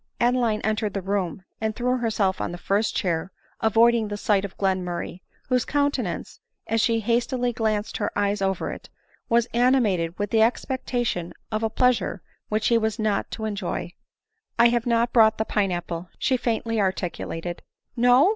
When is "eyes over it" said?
8.17-8.89